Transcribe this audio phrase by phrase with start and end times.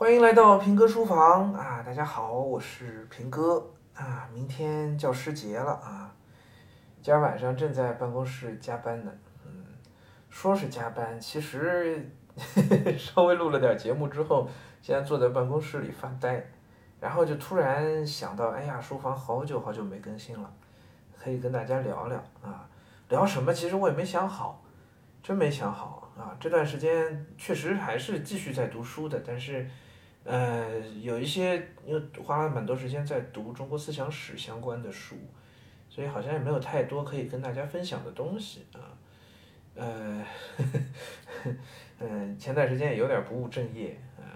[0.00, 1.82] 欢迎来到平哥书房啊！
[1.84, 4.26] 大家好，我是平哥啊。
[4.32, 6.10] 明天教师节了啊，
[7.02, 9.12] 今儿晚上正在办公室加班呢。
[9.44, 9.62] 嗯，
[10.30, 12.10] 说是加班，其实
[12.96, 14.48] 稍微录了点节目之后，
[14.80, 16.42] 现在坐在办公室里发呆，
[16.98, 20.50] 然后就突然想到，哎呀，书房好久好久没更新了，
[21.14, 22.66] 可以跟大家聊聊啊。
[23.10, 23.52] 聊什么？
[23.52, 24.64] 其实我也没想好，
[25.22, 26.34] 真没想好啊。
[26.40, 29.68] 这段时间确实还是继续在读书的，但是。
[30.24, 35.16] 呃，有一些因为花了蛮多时间在读中国思想史相关的书，
[35.88, 38.80] 所以好像也没有太多可以跟大家分享的东西啊。
[39.74, 40.24] 呃，
[41.98, 44.28] 嗯，前段时间也有点不务正业啊，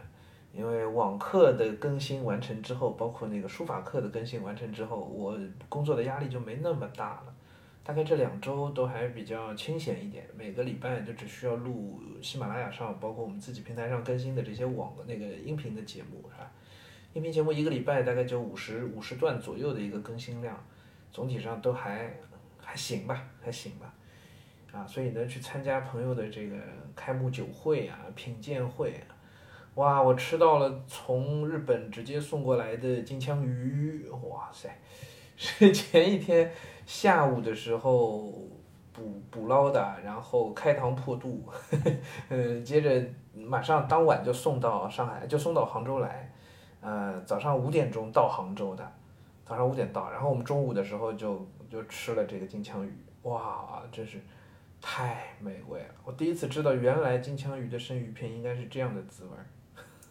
[0.52, 5.38] 因为网课的更新完成之后，包括那个书法课的更新完成之后，我
[5.68, 7.34] 工作的压力就没那么大了。
[7.84, 16.50] 大概这两周都还比较清闲一点，每个礼拜就只需要录喜马拉雅上，包括我们自己平台上更新的这些网的那个音频的节目，是吧？
[17.12, 20.58] 音频节目一个礼拜大概就五十五十段左右的一个更新量，
[21.12, 22.12] 总体上都还
[22.58, 23.94] 还行吧，还行吧，
[24.72, 26.56] 啊，所以呢，去参加朋友的这个
[26.96, 29.12] 开幕酒会啊、品鉴会啊，
[29.74, 34.74] 哇，我吃到了从日本直接送过来的金枪鱼，哇塞，
[35.36, 36.52] 是前一天。
[36.86, 38.30] 下午的时候
[38.92, 41.48] 捕捕捞的，然后开膛破肚，
[42.28, 46.30] 嗯， 接着马上当晚就送到上海，就送到杭州来，
[46.82, 48.86] 呃，早上五点钟到杭州的，
[49.46, 54.20] 早上五点到，然后我们中午的时候就就吃了这个金枪鱼，哇，真是
[54.82, 55.94] 太美味了！
[56.04, 59.30] 我第一次知道原来金枪鱼的生鱼片应该是这样的滋味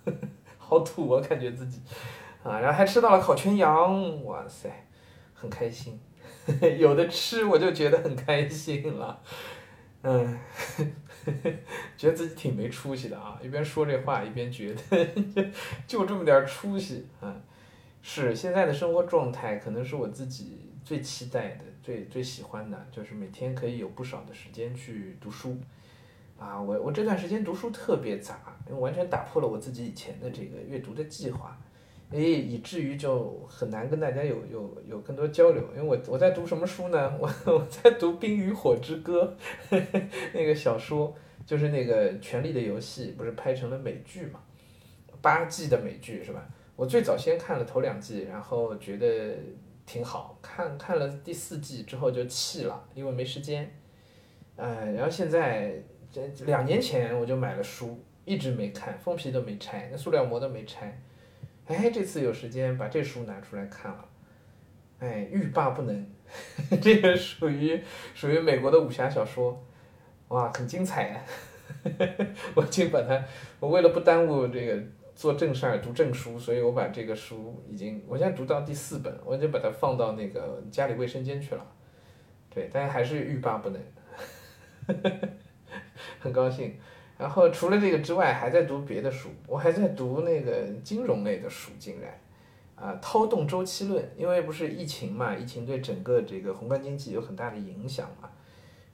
[0.07, 0.17] 儿，
[0.57, 1.79] 好土啊感觉自己，
[2.43, 4.67] 啊，然后还吃到了烤全羊，哇塞，
[5.43, 5.99] 很开心。
[6.79, 9.21] 有的吃我就觉得很开心了，
[10.01, 10.39] 嗯，
[11.95, 15.07] 觉得自己挺没出息的啊，一边说这话一边觉得
[15.87, 17.33] 就这么点出息啊，
[18.01, 25.57] 是现在的生活状态可能是我自己最期待的、最最喜欢的，就是每天可以有不少的时间去读书，
[26.37, 31.57] 啊，我我这段时间读书特别杂，因为完全打破了我自己以前的这个阅读的计划。
[32.13, 37.11] 诶，以至于就很难跟大家有有有更多交流，因为我我在读什么书呢？
[37.19, 39.35] 我我在读《冰与火之歌》
[40.33, 41.15] 那个小说，
[41.45, 44.39] 就是那个《权力的游戏》，不是拍成了美剧嘛？
[45.21, 46.47] 八季的美剧是吧？
[46.75, 49.35] 我最早先看了头两季，然后觉得
[49.85, 53.71] 挺好看，看了第四季之后就弃了，因为没时间。
[54.55, 55.81] 呃，然后现在
[56.11, 61.01] 这两年前我就买了书，一直没看，封皮都没拆，那塑料膜都没拆。
[61.67, 64.05] 哎，这次有时间把这书拿出来看了，
[64.99, 66.05] 哎，欲罢不能。
[66.81, 67.79] 这个属于
[68.15, 69.63] 属于美国的武侠小说，
[70.29, 71.23] 哇，很精彩呀！
[72.55, 73.23] 我就把它，
[73.59, 74.83] 我为了不耽误这个
[75.15, 81.65] 做正事儿读正书，所以我把这个书已经，我现在读到第四本，我就把它放到那个家里卫生间去了。
[82.49, 83.81] 对，但还是欲罢不能，
[86.19, 86.75] 很高兴。
[87.15, 89.29] 然后除了这个之外，还在读别的书。
[89.47, 92.19] 我还在读那个金融类的书，竟然，
[92.75, 98.29] 啊，掏动周期论，因为不是疫情嘛，疫情对整个这个宏观经济有很大的影响嘛。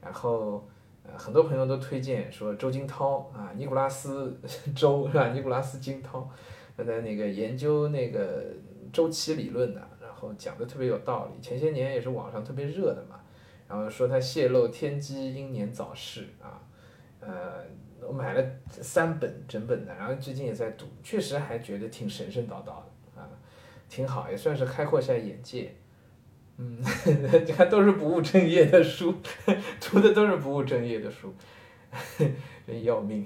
[0.02, 0.68] 然后，
[1.04, 4.38] 呃，很多朋友都推荐说周金涛啊，尼古拉斯
[4.76, 5.30] 周是吧？
[5.30, 6.30] 尼古拉斯金涛，
[6.76, 8.44] 他在那个研究那个
[8.92, 11.42] 周期理论的，然后讲的特别有道理。
[11.42, 13.22] 前些年也是网上特别热的嘛，
[13.68, 16.62] 然后说他泄露天机英年早逝啊，
[17.22, 17.64] 呃。
[18.10, 23.30] 我买了三本整本的，然后最近也在读，确实还觉得挺神神叨叨的啊，
[23.88, 25.72] 挺好，也算是开阔一下眼界。
[26.58, 26.82] 嗯，
[27.46, 29.14] 你 看都是不务正业的书，
[29.80, 31.32] 读的都是不务正业的书，
[32.66, 33.24] 真要命。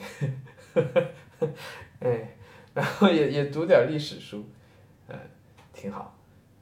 [2.00, 2.36] 哎，
[2.74, 4.46] 然后也也读点历史书，
[5.08, 5.18] 嗯，
[5.72, 6.14] 挺好。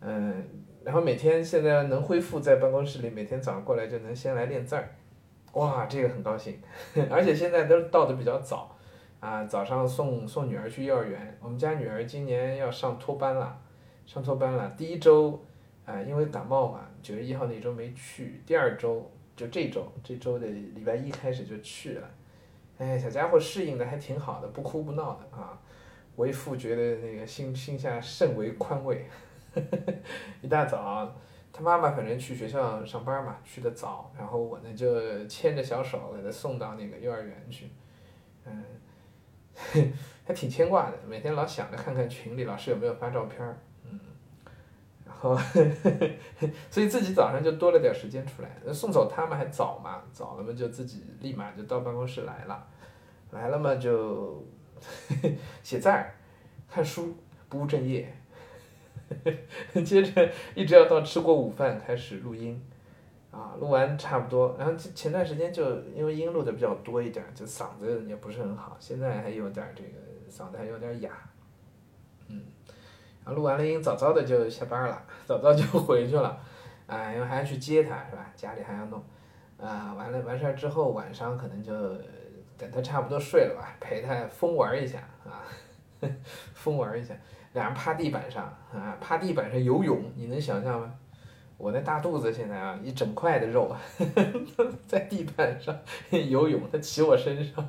[0.01, 0.47] 嗯，
[0.83, 4.95] 然后每天现在能恢复在办公室里，每天早上过来就能先来练字儿。
[5.53, 6.57] 哇，这个很高兴，
[7.11, 8.73] 而且现在都到的比较早，
[9.19, 13.59] 啊，早上送送女儿去幼儿园，我们家女儿今年要上托班了，
[14.05, 15.37] 上托班了，第一周，
[15.85, 22.09] 啊，因为感冒嘛，九月一号那周没去，第二周就这周，这周的礼拜一开始就去了，
[22.77, 25.59] 哎，小家伙适应的还挺好的，不哭不闹的啊，
[26.15, 29.05] 为父觉得那个心心下甚为宽慰，
[30.41, 31.13] 一大早。
[31.53, 37.69] 他妈妈反正去学校上班嘛，去的早，然后我呢就牵着小手给他送到那个幼儿园去，
[38.45, 38.63] 嗯，
[40.25, 43.99] 还挺牵挂的，每天老想着看看群里老师有没有发照片儿，嗯，
[45.05, 45.35] 然后，
[46.71, 52.65] 所以自己早上就多了点时间出来，送走他们还早嘛，早了嘛就自己立马就到办公室来了，
[53.31, 54.41] 来了嘛就
[55.61, 56.15] 写字儿，
[56.69, 57.15] 看书，
[57.49, 58.15] 不务正业。
[59.83, 62.61] 接着一直要到吃过午饭开始录音，
[63.31, 69.89] 啊，录完差不多，然后前段时间就因为音录的比较多一点，就嗓子也不是很好，现在还有点这个
[70.29, 71.11] 嗓子还有点哑，
[72.27, 72.41] 嗯，
[73.23, 76.37] 然后录完了音，早早的就下班了，早早就回去了，
[76.87, 78.31] 啊，因为还要去接他是吧？
[78.35, 79.03] 家里还要弄，
[79.57, 81.73] 啊，完了完事儿之后晚上可能就
[82.57, 84.99] 等他差不多睡了吧，陪他疯玩一下，
[86.53, 87.13] 疯玩一下。
[87.53, 90.93] 俩人趴地板上啊，趴地板上游泳，你能想象吗？
[91.57, 93.75] 我那大肚子现在啊，一整块的肉，
[94.87, 95.77] 在地板上
[96.09, 97.63] 游泳，他骑我身上，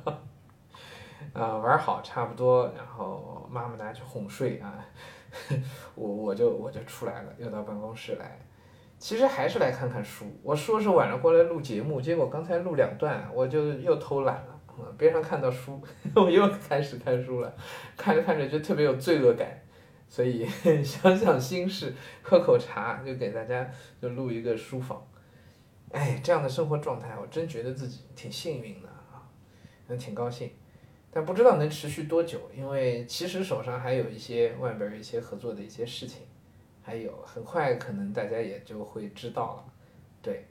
[1.33, 4.73] 啊，玩好差不多，然后妈妈拿去哄睡啊，
[5.93, 8.39] 我我就我就出来了，又到办公室来，
[8.97, 10.25] 其实还是来看看书。
[10.41, 14.52] 我说是晚上过来录节目，结果刚才录两段，我就又偷懒了，
[14.97, 15.81] 边上看到书，
[16.15, 17.55] 我又开始看书了，
[17.97, 19.59] 看着看着就特别有罪恶感。
[20.07, 20.45] 所以
[20.83, 21.91] 想想心事，
[22.21, 23.67] 喝口茶，就给大家
[23.99, 25.03] 就录一个书房。
[25.91, 29.27] 哎，这样的生活状态，我真觉得自己挺幸运的啊，
[29.87, 30.51] 嗯，挺高兴。
[31.09, 36.21] 但不知道能持续多久，因为其实手上还有一些外边一些合作的一些事情，
[36.81, 39.65] 还有很快可能大家也就会知道了。
[40.21, 40.45] 对，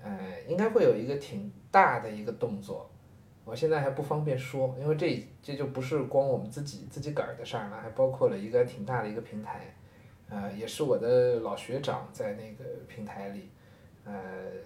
[0.00, 2.88] 呃，应该会有一个挺大的一个动作。
[3.50, 9.74] 我现在还不方便说，因为这这就不是光我们自己自己个儿的事儿了，还包括了一个挺大的一个平台，
[10.28, 13.50] 呃，也是我的老学长在那个平台里，
[14.04, 14.12] 呃，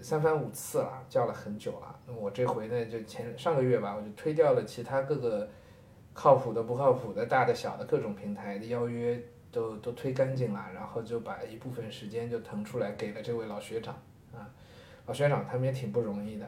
[0.02, 1.98] 三番五次了，叫了很久了。
[2.06, 5.48] 那我这回呢，就前上个月吧，我就推掉了其他各个
[6.12, 9.18] 靠谱的、不靠谱的、大的、小的各种平台的邀约，
[9.50, 13.94] 都都推干净了，然后就把一部分时间就腾出来给了这位老学长
[14.34, 14.44] 啊，
[15.06, 16.46] 老学长他们也挺不容易的。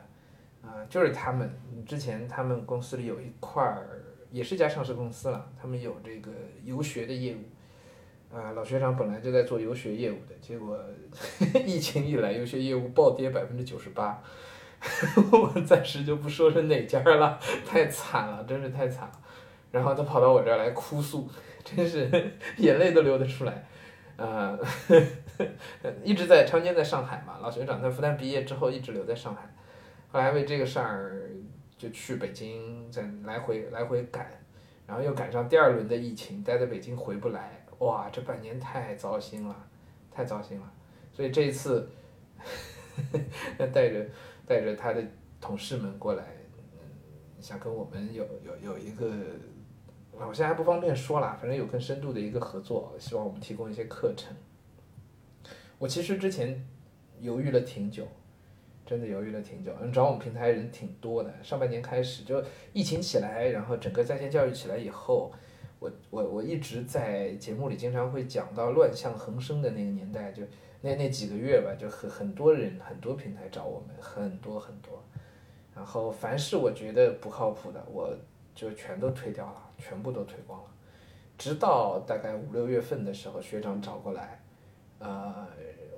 [0.66, 1.48] 啊，就是他们
[1.86, 6.30] 之前他们公司里有一块儿，也是一家上市公司了，他们有这个
[6.64, 7.38] 游学的业务。
[8.36, 10.78] 啊，老学长本来就在做游学业务的，结果
[11.64, 14.20] 疫情一来，游学业务暴跌百分之九十八。
[15.32, 19.12] 我暂时就不说是哪家了，太惨了，真是太惨了。
[19.70, 21.28] 然后他跑到我这儿来哭诉，
[21.64, 22.10] 真是
[22.58, 23.64] 眼泪都流得出来。
[24.16, 24.58] 呃，
[26.02, 29.42] 一直在常年在上海嘛，老学长在复旦毕业之后一直留在上海。
[30.16, 31.30] 后来为这个事儿
[31.76, 34.26] 就去北京，再来回来回赶，
[34.86, 39.54] 然后又赶上第二轮的疫情，待在北京回不来，哇，这半年太糟心了，
[40.10, 40.72] 太糟心了。
[41.12, 41.86] 所以这一次，
[43.58, 44.06] 带着
[44.46, 45.04] 带着他的
[45.38, 46.24] 同事们过来，
[46.72, 46.78] 嗯
[47.38, 49.12] 想跟我们有有有一个，
[50.12, 54.34] 我现在还不方便说了，反正有更深度的一个合作，希望我们提供一些课程。
[55.76, 56.66] 我其实之前
[57.20, 58.08] 犹豫了挺久。
[58.86, 61.30] 真的犹豫了挺久，嗯，找我们平台人挺多的。
[61.42, 62.42] 上半年开始就
[62.72, 65.32] 疫情起来，然后整个在线教育起来以后，
[65.80, 70.44] 我我我一直在节目里经常会讲到乱象横生的那个年代，就
[70.80, 75.02] 那那几个月吧，就很很多人很多平台找我们，很多很多。
[75.74, 78.16] 然后凡是我觉得不靠谱的，我
[78.54, 80.70] 就全都推掉了，全部都推光了。
[81.36, 84.40] 直到大概五六月份的时候，学长找过来，
[84.98, 85.46] 呃。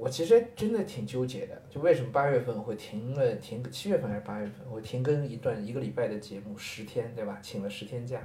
[0.00, 7.40] 我其实真的挺纠结的，就为什么八月份会停了停，七月份还是八月份我停更一段一个礼拜的节目十天，对吧？
[7.42, 8.20] 请了十天假，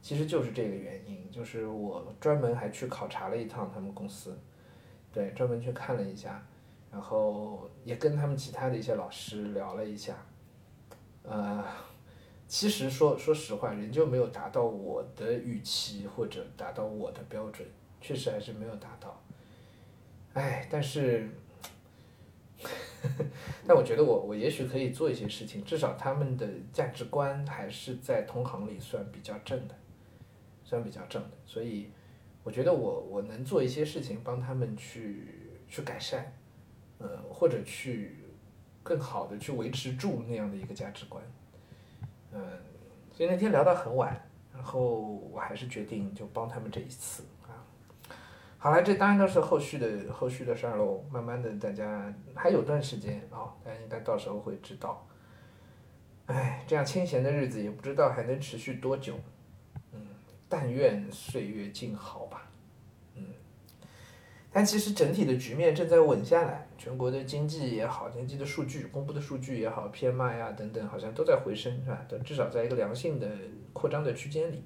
[0.00, 4.38] 其实就是这个原因，就是我专门还去考察了一趟他们公司，
[5.12, 6.46] 对，专门去看了一下，
[6.92, 10.14] 然后也跟他们其他的一些老师聊了一下，
[11.24, 11.64] 呃，
[12.46, 17.66] 其实说说实话，仍旧没有达到我的预期或者达到我的标准，
[18.00, 19.20] 确实还是没有达到。
[20.34, 21.28] 哎，但是，
[23.66, 29.74] 但我觉得我我也许可以做一些事情，至少他们的价值观还是在同行里算比较正的，
[30.64, 31.90] 算比较正的，所以
[32.44, 35.26] 我觉得我我能做一些事情帮他们去
[35.68, 36.32] 去改善，
[36.98, 38.14] 呃，或者去
[38.84, 41.24] 更好的去维持住那样的一个价值观，
[42.32, 42.40] 嗯，
[43.12, 44.16] 所以那天聊到很晚，
[44.54, 45.00] 然后
[45.32, 47.24] 我还是决定就帮他们这一次。
[48.62, 51.02] 好了，这当然都是后续的后续的事儿喽。
[51.10, 55.08] 慢慢的，大家还有段时间啊，大家应该到时候会知道。
[56.26, 59.14] 哎，这样清闲的日子也不知道还能持续多久。
[59.92, 60.02] 嗯，
[60.46, 62.50] 但愿岁月静好吧。
[63.14, 63.24] 嗯，
[64.52, 72.04] 但其实整体的局面正在稳下来，全国的经济也好，经济的数据公布的数据也好，PMI 啊等等，好像都在回升，是吧？
[72.06, 73.26] 都至少在一个良性的
[73.72, 74.62] 扩张的区间里。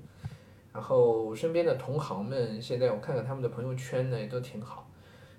[0.75, 4.85] 然后身边的同行们，现在我看看他们的朋友圈呢，也都挺好，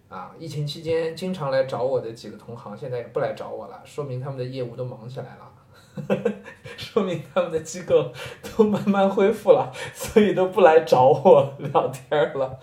[0.08, 5.52] 啊，疫情期间经常来找我的几个同行，现在也不来找我了，说明他们的业务都忙起来了。
[5.96, 6.34] 呵 呵
[6.78, 8.12] 说明他们的机构
[8.42, 12.58] 都慢慢恢复了，所以都不来找我聊天了。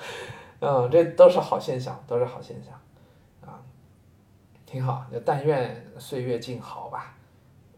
[0.60, 2.74] 嗯，这都是好现象，都是好现象，
[3.40, 3.60] 啊，
[4.64, 5.06] 挺好。
[5.12, 7.16] 就但愿岁月静好吧。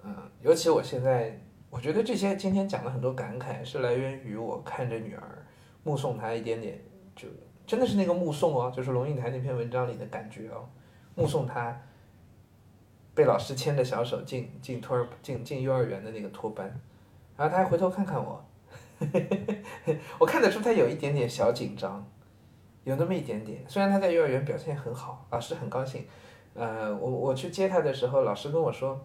[0.03, 1.41] 嗯，尤其我现在，
[1.75, 5.45] 我觉得这些今天讲的很多感慨，是来源于我看着女儿，
[5.83, 6.81] 目送她一点点，
[7.16, 7.26] 就
[7.66, 10.69] 真的是那个目送哦，就是龙应台那篇文章里的感觉哦，
[11.16, 11.76] 目送她
[13.12, 16.64] 被老师牵着小手进进托儿进进幼儿园的那个托班，
[17.37, 18.45] 然后她还回头看看我，
[20.21, 22.07] 我看得出她有一点点小紧张。
[22.85, 26.07] 有那么一点点，虽然他在幼儿园表现很好，老师很高兴。
[26.52, 29.02] 呃，我我去接他的时候，老师跟我说，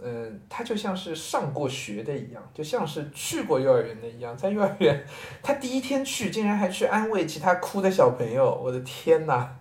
[0.00, 4.36] 嗯，他就像是上过学的一样，就像是去过幼儿园的一样。
[4.36, 5.06] 在幼儿园，
[5.42, 9.56] 他第一天去，竟然还去安慰其他哭的小朋友，我的天呐，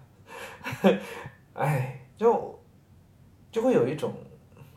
[1.54, 2.60] 哎，就
[3.52, 4.14] 就会有一种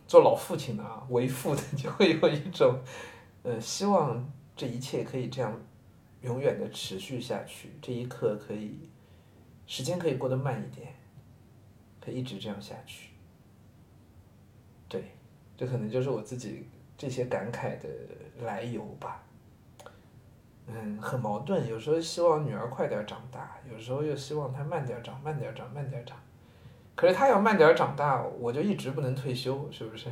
[0.06, 2.78] 做老父亲的啊，为父的就会有一种，
[3.42, 5.58] 呃，希望这一切可以这样。
[6.22, 8.88] 永远的持续下去，这一刻可以，
[9.64, 10.92] 时间可以过得慢一点，
[12.00, 13.10] 可以一直这样下去。
[15.56, 17.88] 这可能就是我自己这些感慨的
[18.44, 19.22] 来由吧。
[20.68, 26.18] 嗯，很矛盾，有时候希望女儿快点长大，有时候又希望她慢点长，慢点长，慢点长。
[26.94, 30.08] 可是她要慢点长大，我就一直不能退休，是不是？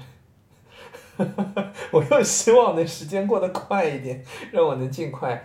[1.92, 5.44] 我又希望那时间过得快一点，让我能尽快，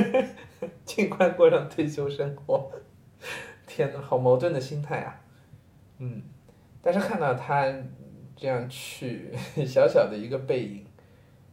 [0.84, 2.70] 尽快过上退休生活。
[3.66, 5.20] 天呐，好矛盾的心态啊！
[5.98, 6.22] 嗯，
[6.82, 7.66] 但是看到他
[8.36, 9.32] 这样去，
[9.66, 10.86] 小小的一个背影，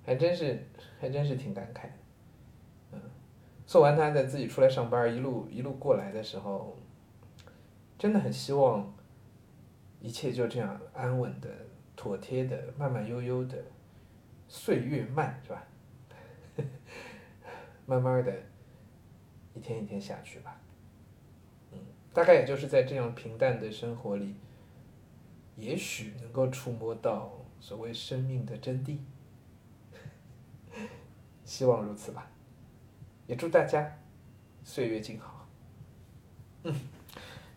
[0.06, 0.68] 还真是，
[1.00, 1.88] 还真是挺感慨。
[2.92, 3.00] 嗯，
[3.66, 6.78] 送完他再自己出来上班，一路一路过来的时候，
[7.98, 8.94] 真的很希望
[10.02, 11.50] 一切就这样安稳的。
[11.96, 13.56] 妥帖的，慢慢悠悠的，
[14.48, 15.63] 岁月慢是吧？
[17.86, 18.34] 慢慢的，
[19.54, 20.60] 一天一天下去吧。
[21.72, 21.78] 嗯，
[22.12, 24.36] 大概也就是在这样平淡的生活里，
[25.56, 28.98] 也许能够触摸到所谓生命的真谛。
[31.46, 32.28] 希望如此吧。
[33.28, 34.00] 也祝大家
[34.64, 35.48] 岁月静好。
[36.64, 36.74] 嗯，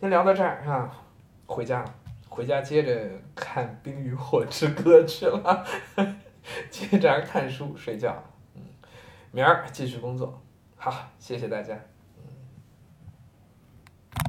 [0.00, 1.04] 先聊到这儿啊，
[1.46, 1.94] 回家了。
[2.28, 5.66] 回家接着看《冰与火之歌》去了，
[6.70, 8.22] 接着看书睡觉，
[8.54, 8.60] 嗯，
[9.32, 10.42] 明儿继续工作，
[10.76, 11.80] 好，谢谢大家。